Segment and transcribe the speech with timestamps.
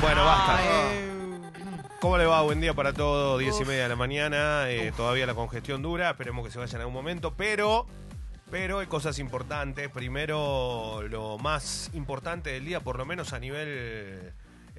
[0.00, 0.60] Bueno, basta.
[2.00, 2.42] ¿Cómo le va?
[2.42, 4.70] Buen día para todos, diez y media de la mañana.
[4.70, 7.86] eh, todavía la congestión dura, esperemos que se vaya en algún momento, pero,
[8.50, 9.88] pero hay cosas importantes.
[9.90, 14.32] Primero, lo más importante del día, por lo menos a nivel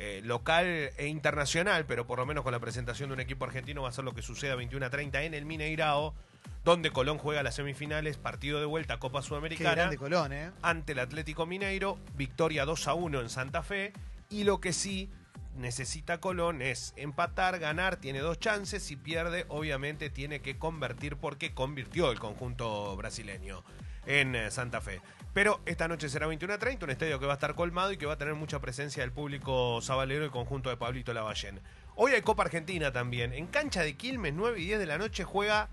[0.04, 0.65] eh, local
[0.97, 3.91] e internacional, pero por lo menos con la presentación de un equipo argentino va a
[3.91, 6.16] ser lo que suceda 21 a 30 en el Mineirao,
[6.63, 10.49] donde Colón juega las semifinales, partido de vuelta, Copa Qué Sudamericana grande Colón, ¿eh?
[10.63, 13.94] ante el Atlético Mineiro, victoria 2 a 1 en Santa Fe.
[14.31, 15.11] Y lo que sí
[15.55, 18.81] necesita Colón es empatar, ganar, tiene dos chances.
[18.81, 23.63] Si pierde, obviamente tiene que convertir porque convirtió el conjunto brasileño
[24.05, 25.01] en eh, Santa Fe.
[25.33, 27.97] Pero esta noche será 21 a 30, un estadio que va a estar colmado y
[27.97, 31.61] que va a tener mucha presencia del público sabalero y conjunto de Pablito Lavallén.
[31.95, 33.33] Hoy hay Copa Argentina también.
[33.33, 35.69] En cancha de Quilmes, 9 y 10 de la noche, juega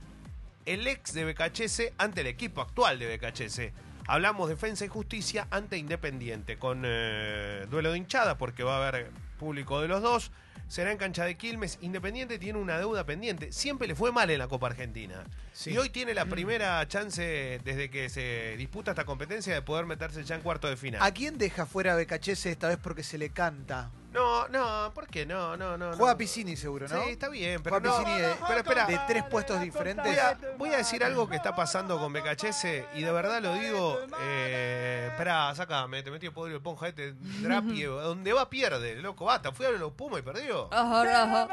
[0.65, 3.73] el ex de BKHS ante el equipo actual de BKHS.
[4.07, 9.11] Hablamos defensa y justicia ante Independiente, con eh, duelo de hinchada, porque va a haber
[9.39, 10.31] público de los dos.
[10.69, 11.79] Será en cancha de Quilmes.
[11.81, 13.53] Independiente tiene una deuda pendiente.
[13.53, 15.25] Siempre le fue mal en la Copa Argentina.
[15.55, 15.71] Sí.
[15.71, 20.23] Y hoy tiene la primera chance, desde que se disputa esta competencia, de poder meterse
[20.25, 21.03] ya en cuarto de final.
[21.03, 23.91] ¿A quién deja fuera BKHS esta vez porque se le canta?
[24.13, 25.57] No, no, ¿por qué no?
[25.57, 25.93] No, no.
[25.95, 26.19] Juega no.
[26.19, 27.03] Piscini seguro, ¿no?
[27.05, 28.05] Sí, está bien, pero Juega no.
[28.05, 28.87] Piscini de, pero espera.
[28.87, 30.05] de tres puestos diferentes.
[30.07, 32.65] Voy a, voy a decir algo que está pasando con BKHS
[32.95, 33.99] y de verdad lo digo.
[34.21, 37.87] Eh, esperá, sácame, te metió podrido el ponja este drapie.
[37.87, 39.53] Donde va pierde, loco, basta.
[39.53, 40.65] Fui a los Pumas y perdió.
[40.67, 41.49] Ojo rojo.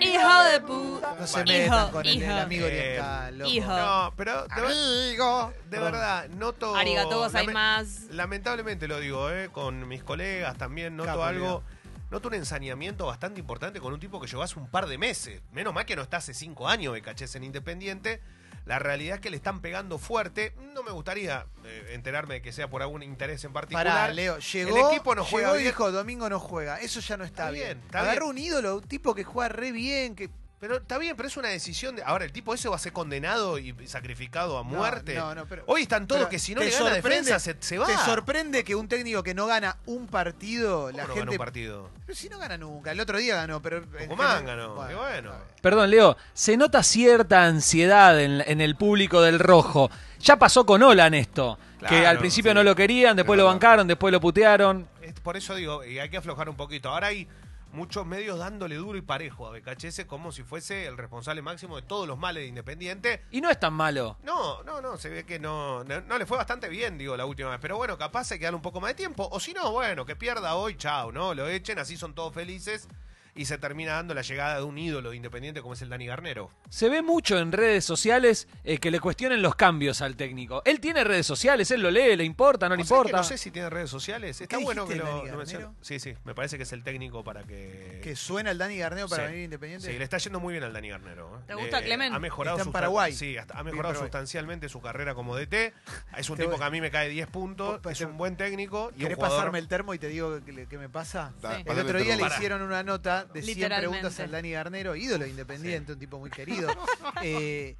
[0.00, 1.14] Hijo de puta.
[1.18, 3.38] No se Hijo, metan con el, el amigo oriental.
[3.38, 3.50] loco.
[3.50, 3.68] hijo.
[3.76, 5.52] No, pero de, Amigo.
[5.70, 6.74] de verdad, noto.
[6.76, 8.06] Arigato lame- gozaimasu.
[8.10, 11.62] Lamentablemente lo digo, eh, con mis colegas también noto Capo, algo.
[12.10, 15.42] Noto un ensañamiento bastante importante con un tipo que llegó hace un par de meses.
[15.52, 18.20] Menos mal que no está hace cinco años BKHS en Independiente.
[18.66, 20.54] La realidad es que le están pegando fuerte.
[20.72, 23.86] No me gustaría eh, enterarme de que sea por algún interés en particular.
[23.86, 25.66] Pará, Leo, llegó, El equipo no llegó juega y bien.
[25.66, 26.80] dijo, Domingo no juega.
[26.80, 27.64] Eso ya no está, Está bien.
[27.66, 28.30] bien, está Agarró bien.
[28.30, 30.30] un ídolo, un tipo que juega re bien, que
[30.60, 32.02] Pero está bien, pero es una decisión de.
[32.02, 35.14] Ahora, el tipo ese va a ser condenado y sacrificado a muerte.
[35.14, 37.76] no, no, pero- Hoy están todos pero que si no le gana defensa se, se
[37.76, 37.86] va.
[37.86, 41.30] ¿Te sorprende que un técnico que no gana un partido, ¿Cómo la no gana gente...
[41.32, 41.90] un partido?
[42.06, 42.92] Pero si no gana nunca.
[42.92, 43.82] El otro día ganó, pero...
[43.82, 45.30] Tucumán general- ganó, qué bueno.
[45.32, 45.42] bien.
[45.60, 49.90] Perdón, Leo, se nota cierta ansiedad en, en el público del rojo.
[50.20, 52.54] Ya pasó con Olan esto, que al principio sí.
[52.54, 54.88] no lo querían, después Es lo bancaron, después lo putearon.
[55.02, 56.88] Es por eso digo, y hay que aflojar un poquito.
[56.88, 57.28] Ahora hay
[57.74, 61.82] muchos medios dándole duro y parejo a BKHS como si fuese el responsable máximo de
[61.82, 63.24] todos los males de Independiente.
[63.30, 64.16] Y no es tan malo.
[64.22, 67.26] No, no, no, se ve que no, no, no le fue bastante bien, digo, la
[67.26, 67.58] última vez.
[67.60, 69.28] Pero bueno, capaz hay que darle un poco más de tiempo.
[69.30, 71.34] O si no, bueno, que pierda hoy, chao, ¿no?
[71.34, 72.88] Lo echen, así son todos felices.
[73.36, 76.06] Y se termina dando la llegada de un ídolo de Independiente como es el Dani
[76.06, 76.50] Garnero.
[76.68, 80.62] Se ve mucho en redes sociales eh, que le cuestionen los cambios al técnico.
[80.64, 83.16] Él tiene redes sociales, él lo lee, le importa, no le que importa.
[83.16, 84.40] no sé si tiene redes sociales.
[84.40, 85.64] Está ¿Qué bueno que lo, lo mencione.
[85.64, 85.74] Garnero?
[85.80, 88.00] Sí, sí, me parece que es el técnico para que...
[88.04, 89.30] Que suena el Dani Garneo para Sí.
[89.32, 89.90] venir independiente.
[89.90, 91.38] Sí, le está yendo muy bien al Dani Garnero.
[91.38, 91.42] ¿eh?
[91.48, 92.14] ¿Te gusta, Eh, Clemen?
[92.14, 93.12] Ha mejorado Está en Paraguay.
[93.12, 95.74] Sí, hasta- ha mejorado sustancialmente su carrera como DT.
[96.16, 97.80] Es un tipo voy- que a mí me cae 10 puntos.
[97.82, 98.90] Pues, Es un buen técnico.
[98.92, 101.32] Y un ¿Querés jugador- pasarme el termo y te digo qué me pasa?
[101.40, 101.48] Sí.
[101.66, 103.90] El otro día le hicieron una nota de 100 Literalmente.
[103.98, 106.68] preguntas al Dani Garnero, ídolo independiente, un tipo muy querido.
[107.22, 107.76] Eh,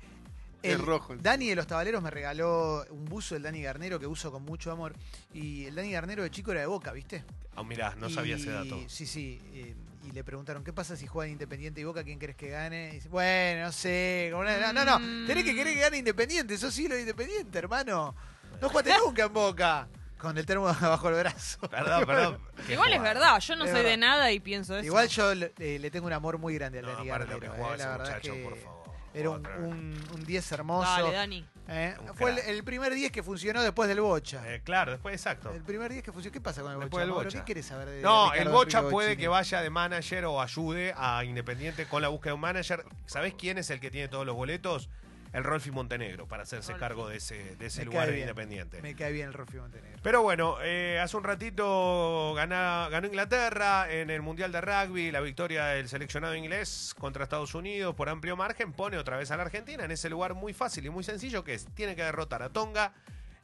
[0.62, 1.14] el- rojo.
[1.16, 4.70] Dani de los Tabaleros me regaló un buzo del Dani Garnero que uso con mucho
[4.72, 4.94] amor.
[5.34, 7.22] Y el Dani Garnero de chico era de boca, ¿viste?
[7.56, 8.78] Ah, mirá, no sabía ese dato.
[8.80, 9.38] Y- Sí, sí.
[9.52, 9.74] eh,
[10.06, 12.02] y le preguntaron, ¿qué pasa si juegan Independiente y Boca?
[12.04, 12.90] ¿Quién crees que gane?
[12.90, 14.32] Y dice, bueno, no sé.
[14.34, 15.26] una- No, no, Mm.
[15.26, 16.56] tenés que querer que gane Independiente.
[16.58, 18.14] Sos hilo de Independiente, hermano.
[18.60, 19.88] No jugaste nunca en Boca.
[20.24, 21.58] Con el termo bajo el brazo.
[21.68, 22.38] Perdón, perdón.
[22.68, 23.98] Igual es verdad, yo no Es soy de verdad.
[23.98, 24.84] nada y pienso eso.
[24.86, 27.40] Igual yo le, eh, le tengo un amor muy grande al No, Dani aparte lo
[27.40, 28.84] que jugaba eh, la ese verdad muchacho, que por favor.
[29.14, 29.56] era un, Otra.
[29.58, 30.90] un, un 10 hermoso.
[30.90, 31.48] Dale, Dani.
[31.66, 32.48] Eh, Un Fue el, crack.
[32.50, 34.42] el primer 10 que funcionó después del Bocha.
[34.52, 35.50] Eh, claro, después exacto.
[35.50, 36.32] El primer 10 que funcionó.
[36.32, 37.00] ¿Qué pasa con el Después Bocha?
[37.00, 37.24] del Mauro?
[37.24, 37.38] Bocha.
[37.38, 41.24] ¿Qué quieres saber de No, el Bocha puede que vaya de manager o ayude a
[41.24, 42.84] Independiente con la búsqueda de un manager.
[43.06, 44.90] ¿Sabés quién es el que tiene todos los boletos?
[45.34, 46.80] El Rolfi Montenegro, para hacerse Rolfi.
[46.80, 48.14] cargo de ese, de ese Me lugar.
[48.14, 48.80] Independiente.
[48.80, 49.98] Me cae bien el Rofi Montenegro.
[50.02, 55.20] Pero bueno, eh, hace un ratito gana- ganó Inglaterra en el Mundial de Rugby, la
[55.20, 59.42] victoria del seleccionado inglés contra Estados Unidos por amplio margen, pone otra vez a la
[59.42, 62.50] Argentina en ese lugar muy fácil y muy sencillo que es, tiene que derrotar a
[62.50, 62.92] Tonga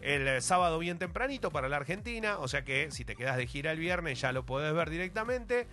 [0.01, 3.47] el eh, sábado bien tempranito para la Argentina, o sea que si te quedas de
[3.47, 5.67] gira el viernes ya lo podés ver directamente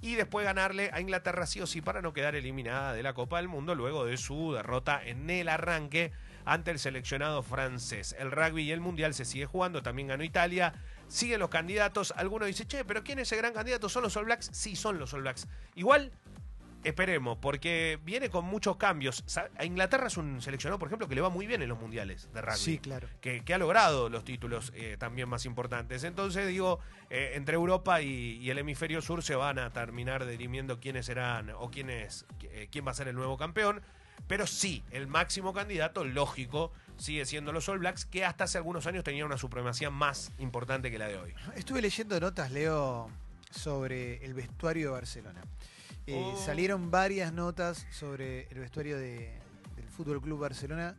[0.00, 3.36] y después ganarle a Inglaterra sí o sí para no quedar eliminada de la Copa
[3.36, 6.12] del Mundo luego de su derrota en el arranque
[6.46, 8.16] ante el seleccionado francés.
[8.18, 10.72] El rugby y el mundial se sigue jugando, también ganó Italia.
[11.08, 12.14] siguen los candidatos.
[12.16, 13.88] Algunos dicen, che, pero ¿quién es el gran candidato?
[13.88, 14.50] ¿Son los All Blacks?
[14.52, 15.48] Sí, son los All Blacks.
[15.74, 16.12] Igual,
[16.88, 19.24] esperemos, porque viene con muchos cambios.
[19.58, 22.28] A Inglaterra es un seleccionado, por ejemplo, que le va muy bien en los mundiales
[22.32, 23.08] de rugby Sí, claro.
[23.20, 26.04] que, que ha logrado los títulos eh, también más importantes.
[26.04, 26.78] Entonces, digo,
[27.10, 31.50] eh, entre Europa y, y el hemisferio sur se van a terminar dirimiendo quiénes serán
[31.50, 33.82] o quiénes, eh, quién va a ser el nuevo campeón.
[34.28, 38.86] Pero sí, el máximo candidato, lógico, sigue siendo los All Blacks, que hasta hace algunos
[38.86, 41.34] años tenían una supremacía más importante que la de hoy.
[41.54, 43.10] Estuve leyendo notas, Leo,
[43.50, 45.42] sobre el vestuario de Barcelona.
[46.06, 46.36] Eh, Oh.
[46.44, 49.38] Salieron varias notas sobre el vestuario de-
[49.76, 50.96] del Fútbol Club Barcelona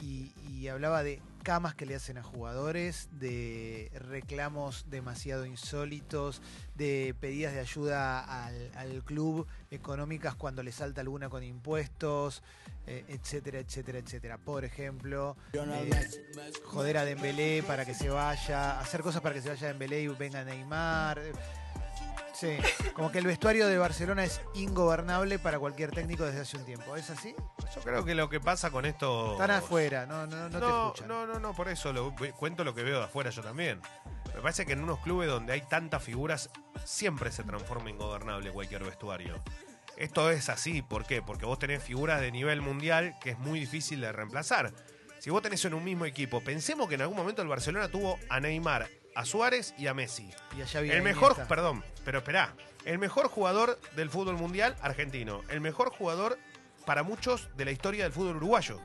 [0.00, 6.40] y, y hablaba de camas que le hacen a jugadores, de reclamos demasiado insólitos,
[6.74, 12.42] de pedidas de ayuda al, al club económicas cuando le salta alguna con impuestos,
[12.86, 14.38] eh, etcétera, etcétera, etcétera.
[14.38, 15.36] Por ejemplo,
[15.84, 15.90] eh,
[16.64, 20.08] joder a Dembélé para que se vaya, hacer cosas para que se vaya Dembélé y
[20.08, 21.20] venga Neymar.
[22.34, 22.56] Sí,
[22.94, 26.96] como que el vestuario de Barcelona es ingobernable para cualquier técnico desde hace un tiempo.
[26.96, 27.34] ¿Es así?
[27.74, 29.32] Yo creo que lo que pasa con esto...
[29.32, 31.08] Están afuera, no, no, no, te no, escuchan.
[31.08, 33.80] no, no, no, por eso lo, cuento lo que veo de afuera yo también.
[34.34, 36.50] Me parece que en unos clubes donde hay tantas figuras
[36.84, 39.40] siempre se transforma ingobernable cualquier vestuario.
[39.96, 41.22] Esto es así, ¿por qué?
[41.22, 44.72] Porque vos tenés figuras de nivel mundial que es muy difícil de reemplazar.
[45.20, 48.18] Si vos tenés en un mismo equipo, pensemos que en algún momento el Barcelona tuvo
[48.28, 50.30] a Neymar, a Suárez y a Messi.
[50.56, 51.48] Y El mejor, Iniesta.
[51.48, 52.54] perdón, pero esperá.
[52.84, 55.42] El mejor jugador del fútbol mundial argentino.
[55.48, 56.38] El mejor jugador
[56.84, 58.80] para muchos de la historia del fútbol uruguayo.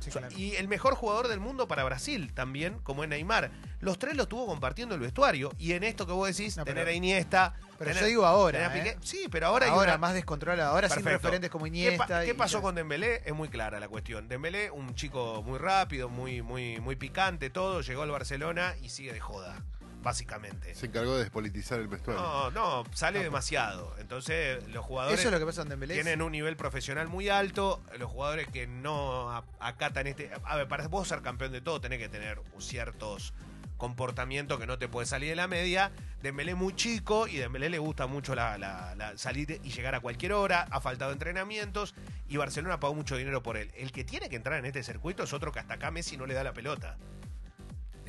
[0.00, 0.28] Sí, claro.
[0.36, 3.50] Y el mejor jugador del mundo para Brasil también, como es Neymar.
[3.80, 5.52] Los tres lo estuvo compartiendo el vestuario.
[5.58, 7.54] Y en esto que vos decís, No, tener a Iniesta.
[7.78, 8.96] Pero tener- yo digo ahora, ¿eh?
[9.02, 12.24] Sí, pero ahora ahora una- más descontrolado, ahora sin referentes como ¿Qué, pa- Iniesta.
[12.24, 13.22] qué pasó con Dembélé?
[13.26, 14.28] Es muy clara la cuestión.
[14.28, 19.12] Dembélé, un chico muy rápido, muy, muy, muy picante, todo, llegó al Barcelona y sigue
[19.12, 19.62] de joda,
[20.06, 20.72] básicamente.
[20.76, 22.22] Se encargó de despolitizar el vestuario.
[22.22, 23.92] No, no, sale demasiado.
[23.98, 25.94] Entonces, los jugadores Eso es lo que pasa con Dembélé.
[25.94, 27.82] tienen un nivel profesional muy alto.
[27.98, 30.30] Los jugadores que no a- acatan este.
[30.44, 33.34] A ver, para vos ser campeón de todo, tenés que tener ciertos
[33.78, 35.90] comportamientos que no te puede salir de la media.
[36.22, 40.00] Dembélé muy chico y Dembélé le gusta mucho la, la- la- salir y llegar a
[40.00, 40.66] cualquier hora.
[40.70, 41.94] Ha faltado entrenamientos
[42.28, 43.72] y Barcelona pagó mucho dinero por él.
[43.76, 46.26] El que tiene que entrar en este circuito es otro que hasta acá Messi no
[46.26, 46.96] le da la pelota.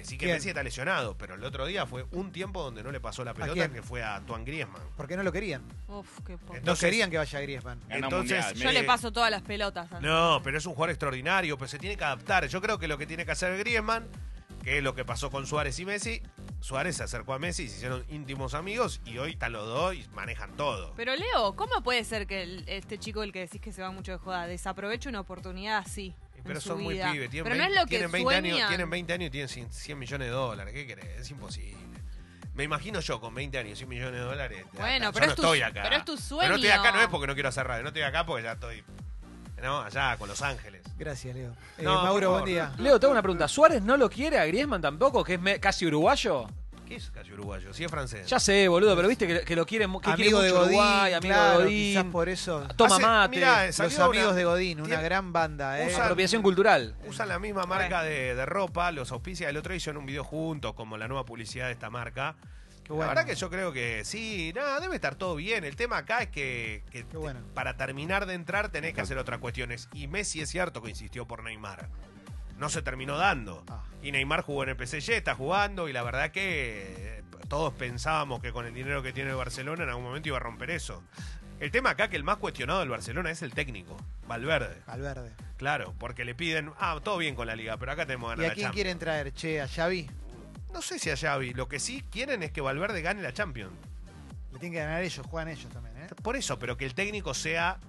[0.07, 0.38] Decir que ¿Quién?
[0.38, 3.33] Messi está lesionado, pero el otro día fue un tiempo donde no le pasó la
[3.33, 3.74] pelota, quién?
[3.74, 4.81] que fue a Antoine Griezmann.
[4.95, 5.62] ¿Por qué no lo querían?
[5.89, 6.56] Uf, qué poco.
[6.63, 7.80] No querían que vaya Griezmann.
[7.89, 9.92] Ganó Entonces, mundial, Yo le paso todas las pelotas.
[9.92, 12.48] a- No, pero es un jugador extraordinario, pero se tiene que adaptar.
[12.48, 14.07] Yo creo que lo que tiene que hacer Griezmann,
[14.63, 16.21] que es lo que pasó con Suárez y Messi,
[16.59, 20.06] Suárez se acercó a Messi, se hicieron íntimos amigos y hoy están los dos y
[20.13, 20.94] manejan todo.
[20.95, 23.92] Pero Leo, ¿cómo puede ser que el- este chico, el que decís que se va
[23.92, 26.15] mucho de joda, desaproveche una oportunidad así?
[26.48, 28.36] Pero en su son muy pibes, tienen, Pero 20, no es lo que tienen 20
[28.36, 30.74] años, tienen 20 años y tienen 100, 100 millones de dólares.
[30.74, 31.06] ¿Qué querés?
[31.20, 31.78] Es imposible.
[32.54, 34.66] Me imagino yo con 20 años y 100 millones de dólares.
[34.74, 35.82] Bueno, pero yo es no tu- estoy acá.
[35.84, 36.96] pero es tu Pero no estoy acá, sueño.
[36.98, 38.84] no es porque no quiero hacer radio, no estoy acá porque ya estoy.
[39.62, 40.84] No, allá con Los Ángeles.
[40.98, 41.52] Gracias, Leo.
[41.78, 42.72] Eh, No, Mauro, por buen día.
[42.78, 43.48] Leo, te hago una pregunta.
[43.48, 46.48] ¿Suárez no lo quiere a Griezmann tampoco, que es me- casi uruguayo?
[46.88, 47.74] ¿Qué es casi uruguayo?
[47.74, 48.28] Sí es francés.
[48.28, 50.66] Ya sé, boludo, pero viste que, que lo quiere, mu- que quiere Amigo de Godín,
[50.75, 51.78] Uruguay, amigo claro, de Godín.
[51.94, 52.68] quizás por eso.
[52.75, 53.36] Toma Hace- mate.
[53.36, 55.88] mirá, Los salió amigos una- de Godín, una tiene- gran banda, ¿eh?
[55.88, 56.95] usan- Apropiación cultural.
[57.07, 59.50] Usan la misma marca de, de ropa, los auspicias.
[59.50, 62.36] El otro día hicieron un video juntos, como la nueva publicidad de esta marca.
[62.88, 63.01] Bueno.
[63.04, 65.66] La verdad que yo creo que sí, nada, debe estar todo bien.
[65.66, 67.42] El tema acá es que, que te- bueno.
[67.54, 69.90] para terminar de entrar tenés que hacer otras cuestiones.
[69.94, 71.90] Y Messi es cierto que insistió por Neymar.
[72.57, 73.64] No se terminó dando.
[73.69, 73.83] Ah.
[74.02, 78.42] Y Neymar jugó en el PSG, está jugando, y la verdad que eh, todos pensábamos
[78.42, 81.04] que con el dinero que tiene el Barcelona en algún momento iba a romper eso.
[81.59, 83.97] El tema acá que el más cuestionado del Barcelona es el técnico,
[84.28, 84.78] Valverde.
[84.85, 85.31] Valverde.
[85.57, 88.45] Claro, porque le piden, ah, todo bien con la liga, pero acá tenemos que ¿Y
[88.45, 88.76] a la quién Champions.
[88.76, 89.33] quieren traer?
[89.33, 90.07] Che, a Xavi.
[90.71, 93.73] No sé si a Xavi, lo que sí quieren es que Valverde gane la Champions.
[94.52, 96.07] Le tienen que ganar ellos, juegan ellos también, ¿eh?
[96.21, 97.80] Por eso, pero que el técnico sea.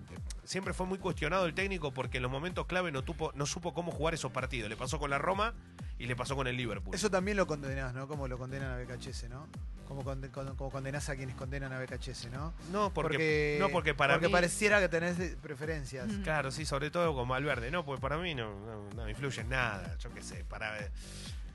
[0.48, 3.74] Siempre fue muy cuestionado el técnico porque en los momentos clave no, tupo, no supo
[3.74, 4.70] cómo jugar esos partidos.
[4.70, 5.52] Le pasó con la Roma
[5.98, 6.94] y le pasó con el Liverpool.
[6.94, 8.08] Eso también lo condenás, ¿no?
[8.08, 9.46] Como lo condenan a BKHS, ¿no?
[9.86, 12.54] Como, conde- con- como condenás a quienes condenan a BKHS, ¿no?
[12.72, 14.32] no, porque, no, porque para porque mí.
[14.32, 16.08] pareciera que tenés preferencias.
[16.08, 16.22] Mm.
[16.22, 17.70] Claro, sí, sobre todo con Valverde.
[17.70, 19.98] No, porque para mí no, no, no influye en nada.
[19.98, 20.44] Yo qué sé.
[20.44, 20.78] Para,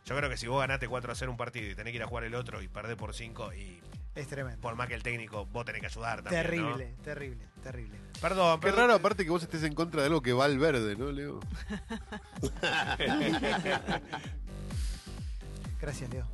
[0.05, 2.03] yo creo que si vos ganaste 4 a 0 un partido y tenés que ir
[2.03, 3.81] a jugar el otro y perdés por 5, y
[4.15, 4.61] Es tremendo.
[4.61, 6.43] por más que el técnico, vos tenés que ayudar también.
[6.43, 6.49] ¿no?
[6.49, 7.97] terrible, terrible, terrible.
[8.21, 8.81] Perdón, Qué perdón.
[8.81, 11.39] raro aparte que vos estés en contra de algo que va al verde, ¿no, Leo?
[15.81, 16.25] Gracias, Leo.